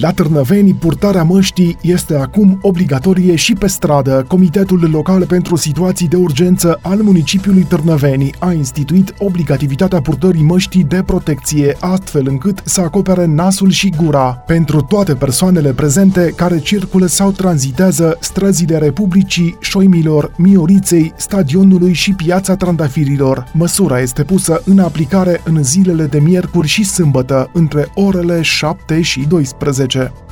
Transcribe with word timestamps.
la 0.00 0.12
Târnăveni, 0.12 0.74
purtarea 0.74 1.22
măștii 1.22 1.76
este 1.80 2.14
acum 2.16 2.58
obligatorie 2.62 3.34
și 3.34 3.52
pe 3.52 3.66
stradă. 3.66 4.24
Comitetul 4.28 4.88
Local 4.90 5.26
pentru 5.26 5.56
Situații 5.56 6.08
de 6.08 6.16
Urgență 6.16 6.78
al 6.82 6.98
municipiului 7.02 7.62
Târnăveni 7.62 8.30
a 8.38 8.52
instituit 8.52 9.14
obligativitatea 9.18 10.00
purtării 10.00 10.42
măștii 10.42 10.84
de 10.84 11.02
protecție, 11.06 11.76
astfel 11.80 12.26
încât 12.28 12.60
să 12.64 12.80
acopere 12.80 13.26
nasul 13.26 13.70
și 13.70 13.92
gura 13.96 14.42
pentru 14.46 14.80
toate 14.80 15.14
persoanele 15.14 15.72
prezente 15.72 16.32
care 16.36 16.58
circulă 16.58 17.06
sau 17.06 17.30
tranzitează 17.30 18.16
străzile 18.20 18.78
Republicii, 18.78 19.56
Șoimilor, 19.60 20.32
Mioriței, 20.36 21.12
stadionului 21.16 21.92
și 21.92 22.12
piața 22.12 22.56
Trandafirilor. 22.56 23.46
Măsura 23.52 24.00
este 24.00 24.22
pusă 24.22 24.62
în 24.64 24.78
aplicare 24.78 25.40
în 25.44 25.62
zilele 25.62 26.04
de 26.04 26.18
miercuri 26.18 26.68
și 26.68 26.84
sâmbătă, 26.84 27.50
între 27.52 27.90
orele 27.94 28.42
7 28.42 29.00
și 29.00 29.20
12. 29.28 29.84
2019. 29.86 30.26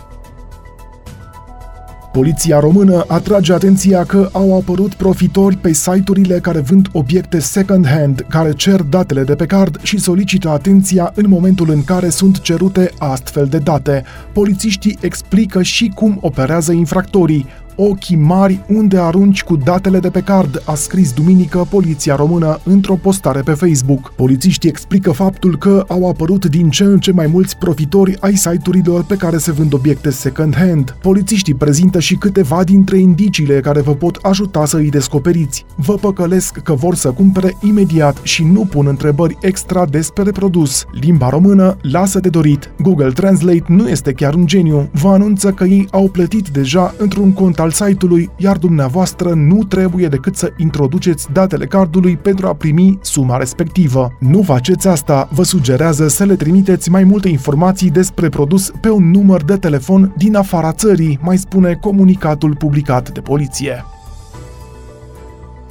Poliția 2.13 2.59
română 2.59 3.05
atrage 3.09 3.53
atenția 3.53 4.05
că 4.05 4.29
au 4.33 4.57
apărut 4.57 4.95
profitori 4.95 5.57
pe 5.57 5.73
site-urile 5.73 6.39
care 6.39 6.61
vând 6.61 6.89
obiecte 6.93 7.39
second-hand, 7.39 8.27
care 8.29 8.53
cer 8.53 8.83
datele 8.83 9.23
de 9.25 9.35
pe 9.35 9.47
card 9.47 9.81
și 9.83 9.99
solicită 9.99 10.49
atenția 10.49 11.13
în 11.15 11.29
momentul 11.29 11.71
în 11.71 11.85
care 11.85 12.09
sunt 12.09 12.41
cerute 12.41 12.91
astfel 12.99 13.47
de 13.47 13.59
date. 13.59 14.05
Polițiștii 14.33 14.99
explică 15.01 15.63
și 15.63 15.93
cum 15.95 16.19
operează 16.21 16.73
infractorii 16.73 17.47
ochii 17.77 18.17
mari 18.17 18.61
unde 18.69 18.99
arunci 18.99 19.43
cu 19.43 19.57
datele 19.57 19.99
de 19.99 20.11
pe 20.11 20.21
card, 20.21 20.63
a 20.65 20.75
scris 20.75 21.13
duminică 21.13 21.67
Poliția 21.71 22.15
Română 22.15 22.61
într-o 22.65 22.95
postare 22.95 23.41
pe 23.41 23.53
Facebook. 23.53 24.13
Polițiștii 24.17 24.69
explică 24.69 25.11
faptul 25.11 25.59
că 25.59 25.85
au 25.89 26.09
apărut 26.09 26.47
din 26.47 26.71
ce 26.71 26.85
în 26.85 26.99
ce 26.99 27.13
mai 27.13 27.27
mulți 27.27 27.57
profitori 27.57 28.17
ai 28.21 28.35
site-urilor 28.35 29.05
pe 29.05 29.17
care 29.17 29.39
se 29.39 29.53
vând 29.53 29.73
obiecte 29.73 30.11
second-hand. 30.11 30.97
Polițiștii 31.03 31.55
prezintă 31.55 32.01
și 32.01 32.15
câteva 32.15 32.65
dintre 32.65 32.99
indiciile 32.99 33.61
care 33.61 33.81
vă 33.81 33.95
pot 33.95 34.19
ajuta 34.23 34.65
să 34.65 34.77
îi 34.77 34.91
descoperiți. 34.91 35.65
Vă 35.77 35.95
păcălesc 35.95 36.59
că 36.59 36.75
vor 36.75 36.95
să 36.95 37.11
cumpere 37.11 37.57
imediat 37.63 38.21
și 38.23 38.45
nu 38.45 38.65
pun 38.65 38.87
întrebări 38.87 39.37
extra 39.41 39.87
despre 39.87 40.31
produs. 40.31 40.85
Limba 41.01 41.29
română 41.29 41.77
lasă 41.81 42.21
de 42.21 42.29
dorit. 42.29 42.71
Google 42.83 43.11
Translate 43.11 43.65
nu 43.67 43.89
este 43.89 44.13
chiar 44.13 44.35
un 44.35 44.47
geniu. 44.47 44.89
Vă 44.93 45.09
anunță 45.09 45.51
că 45.51 45.65
ei 45.65 45.89
au 45.91 46.09
plătit 46.09 46.49
deja 46.49 46.95
într-un 46.99 47.33
cont 47.33 47.59
al 47.65 47.71
site-ului, 47.71 48.31
iar 48.37 48.57
dumneavoastră 48.57 49.33
nu 49.35 49.65
trebuie 49.65 50.09
decât 50.09 50.37
să 50.37 50.53
introduceți 50.57 51.33
datele 51.33 51.67
cardului 51.67 52.17
pentru 52.17 52.47
a 52.47 52.55
primi 52.55 52.99
suma 53.03 53.37
respectivă. 53.37 54.17
Nu 54.21 54.43
faceți 54.43 54.89
asta, 54.89 55.29
vă 55.33 55.43
sugerează 55.43 56.09
să 56.09 56.25
le 56.25 56.37
trimiteți 56.37 56.91
mai 56.91 57.05
multe 57.05 57.29
informații 57.29 57.91
despre 57.91 58.29
produs 58.29 58.71
pe 58.81 58.91
un 58.91 59.11
număr 59.11 59.45
de 59.45 59.57
telefon 59.57 60.15
din 60.17 60.37
afara 60.37 60.73
țării, 60.73 61.19
mai 61.23 61.37
spune 61.37 61.79
comunicatul 61.81 62.57
publicat 62.57 63.11
de 63.11 63.21
poliție. 63.21 63.85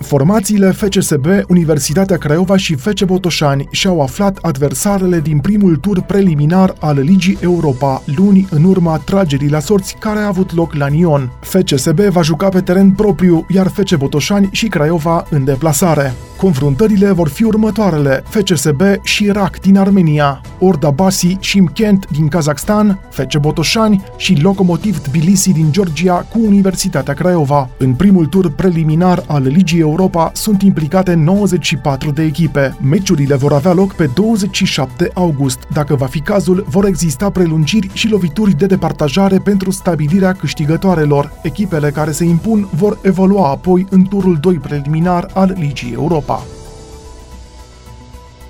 Formațiile 0.04 0.72
FCSB, 0.72 1.26
Universitatea 1.48 2.18
Craiova 2.18 2.58
și 2.58 2.76
FC 2.76 3.04
Botoșani 3.04 3.68
și-au 3.72 4.02
aflat 4.02 4.38
adversarele 4.42 5.20
din 5.20 5.40
primul 5.40 5.76
tur 5.76 6.02
preliminar 6.02 6.73
al 6.80 7.00
Ligii 7.00 7.38
Europa, 7.42 8.04
luni 8.16 8.48
în 8.50 8.64
urma 8.64 8.98
tragerii 8.98 9.50
la 9.50 9.60
sorți 9.60 9.95
care 10.00 10.20
a 10.20 10.28
avut 10.28 10.56
loc 10.56 10.73
la 10.73 10.88
Nion. 10.88 11.32
FCSB 11.42 12.00
va 12.00 12.22
juca 12.22 12.50
pe 12.50 12.62
teren 12.62 12.92
propriu, 12.92 13.45
iar 13.50 13.68
FC 13.68 13.95
Botoșani 13.95 14.50
și 14.52 14.68
Craiova 14.68 15.26
în 15.30 15.44
deplasare. 15.44 16.14
Confruntările 16.38 17.12
vor 17.12 17.28
fi 17.28 17.44
următoarele: 17.44 18.23
FCSB 18.30 18.82
și 19.04 19.23
Irak 19.23 19.60
din 19.60 19.78
Armenia, 19.78 20.42
Orda 20.60 20.90
Basi 20.90 21.38
și 21.40 21.60
Mkent 21.60 22.08
din 22.12 22.28
Kazakhstan, 22.28 23.00
FC 23.10 23.38
Botoșani 23.38 24.04
și 24.17 24.42
Lokomotiv 24.42 24.98
Tbilisi 24.98 25.52
din 25.52 25.72
Georgia 25.72 26.26
cu 26.32 26.39
Universitatea 26.45 27.14
Craiova. 27.14 27.70
În 27.77 27.94
primul 27.94 28.26
tur 28.26 28.52
preliminar 28.52 29.23
al 29.27 29.44
Ligii 29.44 29.82
Europa 29.93 30.31
sunt 30.33 30.61
implicate 30.61 31.14
94 31.14 32.11
de 32.11 32.23
echipe. 32.23 32.77
Meciurile 32.81 33.36
vor 33.36 33.54
avea 33.54 33.73
loc 33.73 33.93
pe 33.93 34.09
27 34.14 35.11
august. 35.14 35.59
Dacă 35.73 35.95
va 35.95 36.05
fi 36.05 36.20
cazul, 36.20 36.65
vor 36.67 36.86
exista 36.86 37.30
prelungiri 37.30 37.89
și 37.93 38.09
lovituri 38.09 38.58
de 38.58 38.65
departajare 38.65 39.39
pentru 39.39 39.71
stabilirea 39.71 40.33
câștigătoarelor. 40.33 41.32
Echipele 41.42 41.89
care 41.89 42.11
se 42.11 42.23
impun 42.23 42.67
vor 42.76 42.98
evolua 43.02 43.49
apoi 43.49 43.86
în 43.89 44.03
turul 44.03 44.37
2 44.42 44.55
preliminar 44.55 45.27
al 45.33 45.55
Ligii 45.59 45.93
Europa. 45.93 46.43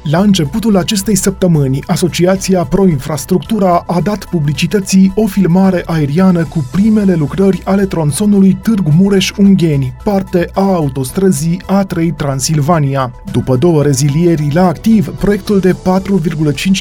La 0.04 0.20
începutul 0.20 0.78
acestei 0.78 1.16
săptămâni, 1.16 1.84
Asociația 1.88 2.64
Pro 2.64 2.88
Infrastructura 2.88 3.84
a 3.88 4.00
dat 4.02 4.26
publicității 4.26 5.12
o 5.16 5.28
filmare 5.28 5.84
aeriană 5.86 6.44
cu 6.44 6.66
primele 6.72 7.14
lucrări 7.14 7.62
ale 7.66 7.86
tronsonului 7.86 8.58
Târgu 8.62 8.92
Mureș-Ungheni, 8.98 9.94
parte 10.04 10.50
a 10.54 10.62
autostrăzii 10.62 11.62
A3 11.62 12.16
Transilvania. 12.16 13.12
După 13.32 13.56
două 13.56 13.84
rezilieri 13.84 14.50
la 14.54 14.68
activ, 14.68 15.08
proiectul 15.08 15.60
de 15.60 15.74
4,5 15.74 15.76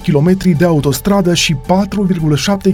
km 0.06 0.56
de 0.56 0.64
autostradă 0.64 1.34
și 1.34 1.54
4,7 1.54 1.58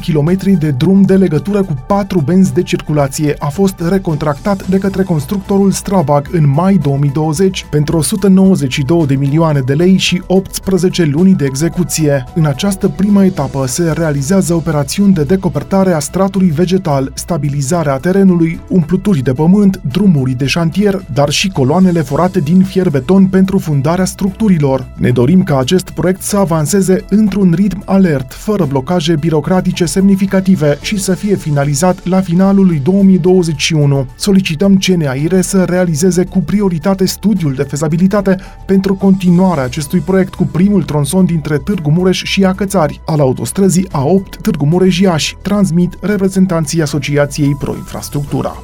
km 0.06 0.58
de 0.58 0.70
drum 0.70 1.02
de 1.02 1.16
legătură 1.16 1.62
cu 1.62 1.84
patru 1.86 2.20
benzi 2.20 2.54
de 2.54 2.62
circulație 2.62 3.34
a 3.38 3.48
fost 3.48 3.74
recontractat 3.88 4.68
de 4.68 4.78
către 4.78 5.02
constructorul 5.02 5.70
Strabag 5.70 6.28
în 6.32 6.48
mai 6.48 6.74
2020 6.74 7.66
pentru 7.70 7.96
192 7.96 9.06
de 9.06 9.14
milioane 9.14 9.60
de 9.60 9.72
lei 9.72 9.96
și 9.96 10.22
18 10.38 11.04
luni 11.04 11.34
de 11.34 11.44
execuție. 11.44 12.24
În 12.34 12.44
această 12.44 12.88
primă 12.88 13.24
etapă 13.24 13.66
se 13.66 13.92
realizează 13.92 14.54
operațiuni 14.54 15.12
de 15.14 15.22
decopertare 15.22 15.92
a 15.92 15.98
stratului 15.98 16.50
vegetal, 16.50 17.12
stabilizarea 17.14 17.96
terenului, 17.96 18.60
umpluturi 18.68 19.22
de 19.22 19.32
pământ, 19.32 19.80
drumuri 19.92 20.32
de 20.32 20.46
șantier, 20.46 21.04
dar 21.12 21.30
și 21.30 21.48
coloanele 21.48 22.00
forate 22.00 22.40
din 22.40 22.62
fier-beton 22.62 23.26
pentru 23.26 23.58
fundarea 23.58 24.04
structurilor. 24.04 24.86
Ne 24.96 25.10
dorim 25.10 25.42
ca 25.42 25.58
acest 25.58 25.90
proiect 25.90 26.22
să 26.22 26.36
avanseze 26.36 27.04
într-un 27.08 27.52
ritm 27.56 27.82
alert, 27.84 28.32
fără 28.32 28.64
blocaje 28.64 29.16
birocratice 29.16 29.84
semnificative 29.84 30.78
și 30.80 30.98
să 30.98 31.14
fie 31.14 31.36
finalizat 31.36 32.06
la 32.06 32.20
finalul 32.20 32.66
lui 32.66 32.78
2021. 32.78 34.06
Solicităm 34.16 34.76
CNAIRE 34.76 35.40
să 35.40 35.64
realizeze 35.64 36.24
cu 36.24 36.38
prioritate 36.38 37.06
studiul 37.06 37.54
de 37.54 37.62
fezabilitate 37.62 38.36
pentru 38.66 38.94
continuarea 38.94 39.64
acestui 39.64 40.00
proiect 40.00 40.27
proiect 40.28 40.34
cu 40.34 40.58
primul 40.58 40.82
tronson 40.82 41.24
dintre 41.24 41.58
Târgu 41.58 41.90
Mureș 41.90 42.22
și 42.22 42.44
Acățari, 42.44 43.00
al 43.06 43.20
autostrăzii 43.20 43.88
A8 43.88 44.40
Târgu 44.42 44.66
Mureș-Iași, 44.66 45.36
transmit 45.42 45.98
reprezentanții 46.00 46.82
Asociației 46.82 47.56
Pro 47.58 47.74
Infrastructura. 47.74 48.62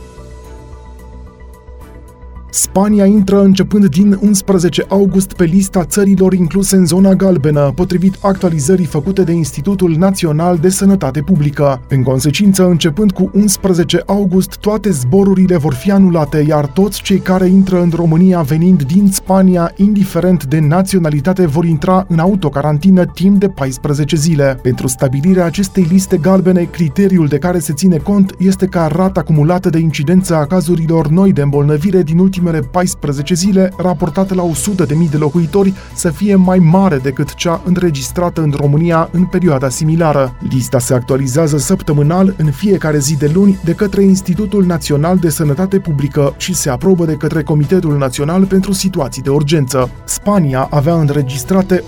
Spania 2.56 3.04
intră 3.04 3.42
începând 3.42 3.86
din 3.86 4.18
11 4.20 4.84
august 4.88 5.32
pe 5.32 5.44
lista 5.44 5.84
țărilor 5.84 6.32
incluse 6.32 6.76
în 6.76 6.86
zona 6.86 7.14
galbenă, 7.14 7.72
potrivit 7.74 8.16
actualizării 8.20 8.84
făcute 8.84 9.22
de 9.22 9.32
Institutul 9.32 9.94
Național 9.98 10.58
de 10.58 10.68
Sănătate 10.68 11.20
Publică. 11.20 11.80
În 11.88 12.02
consecință, 12.02 12.66
începând 12.66 13.12
cu 13.12 13.30
11 13.32 14.02
august, 14.06 14.56
toate 14.56 14.90
zborurile 14.90 15.56
vor 15.56 15.74
fi 15.74 15.90
anulate, 15.90 16.44
iar 16.48 16.66
toți 16.66 17.02
cei 17.02 17.18
care 17.18 17.46
intră 17.46 17.82
în 17.82 17.92
România 17.94 18.40
venind 18.40 18.82
din 18.82 19.10
Spania, 19.12 19.72
indiferent 19.76 20.44
de 20.44 20.58
naționalitate, 20.58 21.46
vor 21.46 21.64
intra 21.64 22.06
în 22.08 22.18
autocarantină 22.18 23.04
timp 23.04 23.40
de 23.40 23.48
14 23.48 24.16
zile. 24.16 24.58
Pentru 24.62 24.86
stabilirea 24.86 25.44
acestei 25.44 25.86
liste 25.90 26.16
galbene, 26.16 26.62
criteriul 26.62 27.26
de 27.26 27.38
care 27.38 27.58
se 27.58 27.72
ține 27.72 27.96
cont 27.96 28.34
este 28.38 28.66
ca 28.66 28.86
rata 28.86 29.20
acumulată 29.20 29.70
de 29.70 29.78
incidență 29.78 30.34
a 30.34 30.46
cazurilor 30.46 31.08
noi 31.08 31.32
de 31.32 31.42
îmbolnăvire 31.42 32.02
din 32.02 32.18
ultimii 32.18 32.42
ultimele 32.44 32.68
14 32.70 33.34
zile, 33.34 33.72
raportată 33.76 34.34
la 34.34 34.42
100.000 34.86 35.10
de 35.10 35.16
locuitori, 35.16 35.74
să 35.94 36.10
fie 36.10 36.34
mai 36.34 36.58
mare 36.58 36.96
decât 36.96 37.34
cea 37.34 37.62
înregistrată 37.64 38.40
în 38.40 38.54
România 38.56 39.08
în 39.12 39.24
perioada 39.24 39.68
similară. 39.68 40.36
Lista 40.50 40.78
se 40.78 40.94
actualizează 40.94 41.56
săptămânal 41.56 42.34
în 42.36 42.50
fiecare 42.50 42.98
zi 42.98 43.16
de 43.16 43.30
luni 43.34 43.58
de 43.64 43.72
către 43.72 44.02
Institutul 44.02 44.64
Național 44.64 45.16
de 45.16 45.28
Sănătate 45.28 45.78
Publică 45.78 46.34
și 46.36 46.54
se 46.54 46.70
aprobă 46.70 47.04
de 47.04 47.12
către 47.14 47.42
Comitetul 47.42 47.96
Național 47.96 48.44
pentru 48.44 48.72
Situații 48.72 49.22
de 49.22 49.30
Urgență. 49.30 49.90
Spania 50.04 50.66
avea 50.70 50.94
înregistrate 50.94 51.84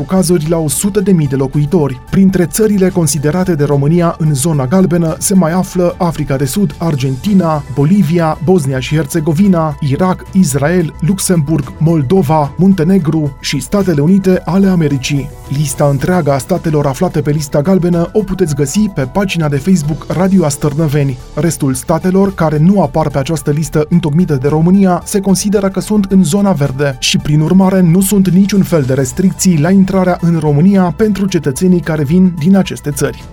89,4 0.00 0.06
cazuri 0.06 0.48
la 0.48 0.64
100.000 0.64 1.28
de 1.28 1.36
locuitori. 1.36 2.00
Printre 2.10 2.46
țările 2.46 2.88
considerate 2.88 3.54
de 3.54 3.64
România 3.64 4.14
în 4.18 4.34
zona 4.34 4.66
galbenă 4.66 5.16
se 5.18 5.34
mai 5.34 5.52
află 5.52 5.94
Africa 5.98 6.36
de 6.36 6.44
Sud, 6.44 6.74
Argentina, 6.78 7.62
Bolivia, 7.74 8.38
Bosnia 8.44 8.80
și 8.80 8.87
și 8.88 8.94
Herțegovina, 8.94 9.76
Irak, 9.80 10.24
Israel, 10.32 10.94
Luxemburg, 11.00 11.72
Moldova, 11.78 12.52
Muntenegru 12.56 13.36
și 13.40 13.60
Statele 13.60 14.00
Unite 14.00 14.42
ale 14.44 14.66
Americii. 14.66 15.30
Lista 15.48 15.88
întreagă 15.88 16.32
a 16.32 16.38
statelor 16.38 16.86
aflate 16.86 17.20
pe 17.20 17.30
lista 17.30 17.62
galbenă 17.62 18.10
o 18.12 18.22
puteți 18.22 18.54
găsi 18.54 18.90
pe 18.94 19.02
pagina 19.02 19.48
de 19.48 19.56
Facebook 19.56 20.06
Radio 20.08 20.44
Astărnăveni. 20.44 21.18
Restul 21.34 21.74
statelor 21.74 22.34
care 22.34 22.58
nu 22.58 22.82
apar 22.82 23.08
pe 23.08 23.18
această 23.18 23.50
listă 23.50 23.86
întocmită 23.88 24.34
de 24.34 24.48
România 24.48 25.02
se 25.04 25.20
consideră 25.20 25.68
că 25.68 25.80
sunt 25.80 26.04
în 26.04 26.24
zona 26.24 26.52
verde 26.52 26.96
și 26.98 27.18
prin 27.18 27.40
urmare 27.40 27.80
nu 27.80 28.00
sunt 28.00 28.28
niciun 28.28 28.62
fel 28.62 28.82
de 28.82 28.94
restricții 28.94 29.60
la 29.60 29.70
intrarea 29.70 30.18
în 30.20 30.38
România 30.38 30.94
pentru 30.96 31.26
cetățenii 31.26 31.80
care 31.80 32.04
vin 32.04 32.34
din 32.38 32.56
aceste 32.56 32.90
țări. 32.90 33.24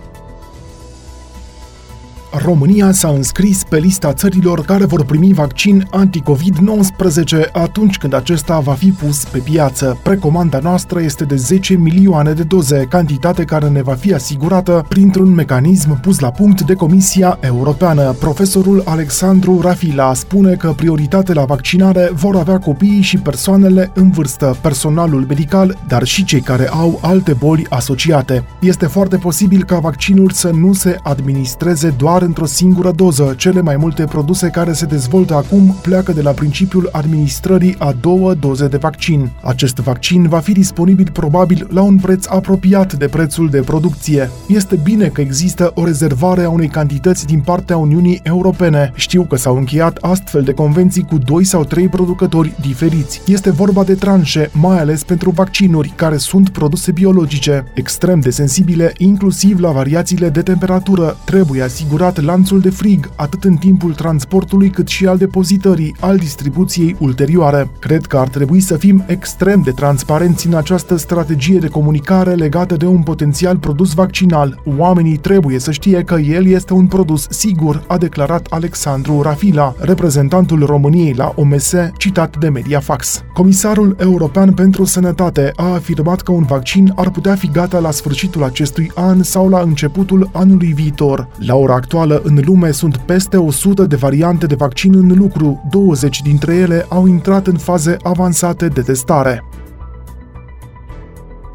România 2.44 2.92
s-a 2.92 3.08
înscris 3.08 3.64
pe 3.64 3.78
lista 3.78 4.12
țărilor 4.12 4.60
care 4.60 4.84
vor 4.84 5.04
primi 5.04 5.32
vaccin 5.32 5.86
anti-COVID-19 5.90 7.50
atunci 7.52 7.98
când 7.98 8.14
acesta 8.14 8.58
va 8.58 8.72
fi 8.72 8.90
pus 8.90 9.24
pe 9.24 9.38
piață. 9.38 9.98
Precomanda 10.02 10.58
noastră 10.58 11.00
este 11.00 11.24
de 11.24 11.36
10 11.36 11.74
milioane 11.74 12.32
de 12.32 12.42
doze, 12.42 12.86
cantitate 12.88 13.44
care 13.44 13.68
ne 13.68 13.82
va 13.82 13.94
fi 13.94 14.14
asigurată 14.14 14.84
printr-un 14.88 15.34
mecanism 15.34 16.00
pus 16.00 16.18
la 16.18 16.30
punct 16.30 16.62
de 16.62 16.74
Comisia 16.74 17.38
Europeană. 17.40 18.12
Profesorul 18.12 18.82
Alexandru 18.84 19.60
Rafila 19.60 20.14
spune 20.14 20.52
că 20.54 20.72
prioritate 20.76 21.32
la 21.32 21.44
vaccinare 21.44 22.10
vor 22.14 22.36
avea 22.36 22.58
copiii 22.58 23.00
și 23.00 23.18
persoanele 23.18 23.90
în 23.94 24.10
vârstă, 24.10 24.56
personalul 24.60 25.24
medical, 25.28 25.78
dar 25.88 26.04
și 26.04 26.24
cei 26.24 26.40
care 26.40 26.68
au 26.68 26.98
alte 27.02 27.32
boli 27.32 27.66
asociate. 27.68 28.44
Este 28.60 28.86
foarte 28.86 29.16
posibil 29.16 29.64
ca 29.64 29.78
vaccinul 29.78 30.30
să 30.30 30.50
nu 30.50 30.72
se 30.72 30.98
administreze 31.02 31.88
doar 31.88 32.25
într-o 32.26 32.46
singură 32.46 32.90
doză. 32.90 33.34
Cele 33.36 33.60
mai 33.60 33.76
multe 33.76 34.04
produse 34.04 34.48
care 34.48 34.72
se 34.72 34.84
dezvoltă 34.84 35.34
acum 35.34 35.76
pleacă 35.82 36.12
de 36.12 36.22
la 36.22 36.30
principiul 36.30 36.88
administrării 36.92 37.74
a 37.78 37.94
două 38.00 38.34
doze 38.34 38.68
de 38.68 38.76
vaccin. 38.76 39.30
Acest 39.42 39.76
vaccin 39.76 40.28
va 40.28 40.38
fi 40.38 40.52
disponibil 40.52 41.10
probabil 41.12 41.66
la 41.70 41.82
un 41.82 41.96
preț 41.96 42.26
apropiat 42.26 42.94
de 42.94 43.06
prețul 43.06 43.48
de 43.48 43.60
producție. 43.60 44.30
Este 44.48 44.80
bine 44.82 45.06
că 45.06 45.20
există 45.20 45.72
o 45.74 45.84
rezervare 45.84 46.42
a 46.44 46.50
unei 46.50 46.68
cantități 46.68 47.26
din 47.26 47.40
partea 47.40 47.76
Uniunii 47.76 48.20
Europene. 48.22 48.92
Știu 48.94 49.22
că 49.22 49.36
s-au 49.36 49.56
încheiat 49.56 49.98
astfel 50.00 50.42
de 50.42 50.52
convenții 50.52 51.02
cu 51.02 51.18
doi 51.18 51.44
sau 51.44 51.64
trei 51.64 51.88
producători 51.88 52.54
diferiți. 52.60 53.20
Este 53.26 53.50
vorba 53.50 53.84
de 53.84 53.94
tranșe, 53.94 54.50
mai 54.52 54.78
ales 54.78 55.04
pentru 55.04 55.30
vaccinuri, 55.30 55.92
care 55.96 56.16
sunt 56.16 56.48
produse 56.48 56.92
biologice, 56.92 57.64
extrem 57.74 58.20
de 58.20 58.30
sensibile, 58.30 58.92
inclusiv 58.98 59.58
la 59.58 59.70
variațiile 59.70 60.28
de 60.28 60.42
temperatură. 60.42 61.16
Trebuie 61.24 61.62
asigurat 61.62 62.05
asigurat 62.06 62.36
lanțul 62.36 62.60
de 62.60 62.70
frig, 62.70 63.10
atât 63.16 63.44
în 63.44 63.56
timpul 63.56 63.94
transportului 63.94 64.70
cât 64.70 64.88
și 64.88 65.06
al 65.06 65.16
depozitării, 65.16 65.96
al 66.00 66.16
distribuției 66.16 66.96
ulterioare. 66.98 67.70
Cred 67.78 68.06
că 68.06 68.16
ar 68.16 68.28
trebui 68.28 68.60
să 68.60 68.76
fim 68.76 69.04
extrem 69.06 69.60
de 69.60 69.70
transparenți 69.70 70.46
în 70.46 70.54
această 70.54 70.96
strategie 70.96 71.58
de 71.58 71.68
comunicare 71.68 72.34
legată 72.34 72.76
de 72.76 72.86
un 72.86 73.02
potențial 73.02 73.56
produs 73.56 73.94
vaccinal. 73.94 74.62
Oamenii 74.76 75.16
trebuie 75.16 75.58
să 75.58 75.70
știe 75.70 76.02
că 76.02 76.14
el 76.14 76.46
este 76.46 76.72
un 76.72 76.86
produs 76.86 77.26
sigur, 77.30 77.84
a 77.86 77.96
declarat 77.98 78.46
Alexandru 78.50 79.22
Rafila, 79.22 79.74
reprezentantul 79.78 80.64
României 80.64 81.14
la 81.14 81.32
OMS, 81.36 81.74
citat 81.96 82.36
de 82.38 82.48
Mediafax. 82.48 83.24
Comisarul 83.32 83.96
European 83.98 84.52
pentru 84.52 84.84
Sănătate 84.84 85.52
a 85.56 85.72
afirmat 85.72 86.20
că 86.20 86.32
un 86.32 86.44
vaccin 86.44 86.92
ar 86.96 87.10
putea 87.10 87.34
fi 87.34 87.50
gata 87.50 87.78
la 87.78 87.90
sfârșitul 87.90 88.44
acestui 88.44 88.90
an 88.94 89.22
sau 89.22 89.48
la 89.48 89.60
începutul 89.60 90.28
anului 90.32 90.72
viitor. 90.74 91.28
La 91.38 91.54
ora 91.54 91.74
actuală, 91.74 91.94
actuală, 91.96 92.20
în 92.24 92.40
lume 92.44 92.70
sunt 92.70 92.96
peste 92.96 93.36
100 93.36 93.84
de 93.84 93.96
variante 93.96 94.46
de 94.46 94.54
vaccin 94.54 94.94
în 94.94 95.12
lucru, 95.18 95.62
20 95.70 96.22
dintre 96.22 96.54
ele 96.54 96.86
au 96.88 97.06
intrat 97.06 97.46
în 97.46 97.56
faze 97.56 97.96
avansate 98.02 98.68
de 98.68 98.80
testare. 98.80 99.44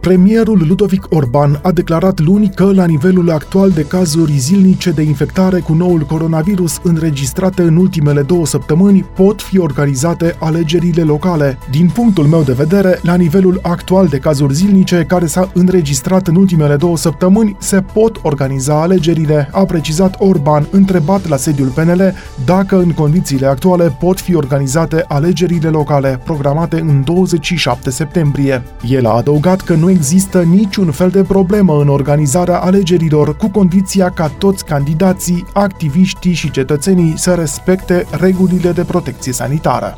Premierul 0.01 0.65
Ludovic 0.67 1.05
Orban 1.09 1.59
a 1.63 1.71
declarat 1.71 2.19
luni 2.19 2.51
că, 2.55 2.71
la 2.73 2.85
nivelul 2.85 3.31
actual 3.31 3.69
de 3.69 3.83
cazuri 3.83 4.37
zilnice 4.37 4.91
de 4.91 5.01
infectare 5.01 5.59
cu 5.59 5.73
noul 5.73 5.99
coronavirus 5.99 6.79
înregistrate 6.83 7.61
în 7.61 7.75
ultimele 7.75 8.21
două 8.21 8.45
săptămâni, 8.45 9.05
pot 9.15 9.41
fi 9.41 9.59
organizate 9.59 10.35
alegerile 10.39 11.01
locale. 11.01 11.57
Din 11.71 11.89
punctul 11.93 12.25
meu 12.25 12.41
de 12.41 12.53
vedere, 12.53 12.99
la 13.01 13.15
nivelul 13.15 13.59
actual 13.61 14.07
de 14.07 14.17
cazuri 14.17 14.53
zilnice 14.53 15.05
care 15.07 15.25
s-a 15.25 15.51
înregistrat 15.53 16.27
în 16.27 16.35
ultimele 16.35 16.75
două 16.75 16.97
săptămâni, 16.97 17.55
se 17.59 17.81
pot 17.93 18.19
organiza 18.21 18.81
alegerile, 18.81 19.49
a 19.51 19.65
precizat 19.65 20.15
Orban, 20.19 20.67
întrebat 20.71 21.27
la 21.27 21.35
sediul 21.35 21.67
PNL 21.67 22.13
dacă 22.45 22.77
în 22.77 22.91
condițiile 22.91 23.47
actuale 23.47 23.97
pot 23.99 24.19
fi 24.19 24.35
organizate 24.35 25.05
alegerile 25.07 25.69
locale, 25.69 26.21
programate 26.23 26.79
în 26.79 27.03
27 27.03 27.89
septembrie. 27.89 28.63
El 28.87 29.05
a 29.05 29.15
adăugat 29.15 29.61
că 29.61 29.73
nu 29.73 29.89
există 29.91 30.41
niciun 30.41 30.91
fel 30.91 31.09
de 31.09 31.23
problemă 31.23 31.81
în 31.81 31.87
organizarea 31.87 32.59
alegerilor, 32.59 33.37
cu 33.37 33.49
condiția 33.49 34.09
ca 34.09 34.27
toți 34.27 34.65
candidații, 34.65 35.45
activiștii 35.53 36.33
și 36.33 36.51
cetățenii 36.51 37.13
să 37.17 37.33
respecte 37.33 38.05
regulile 38.11 38.71
de 38.71 38.83
protecție 38.83 39.31
sanitară. 39.31 39.97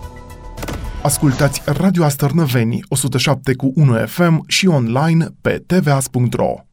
Ascultați 1.03 1.61
Radio 1.65 2.03
Astărnăveni 2.03 2.79
107 2.87 3.55
cu 3.55 3.71
1 3.75 3.93
FM 4.05 4.43
și 4.47 4.67
online 4.67 5.27
pe 5.41 5.63
tvas.ro. 5.67 6.72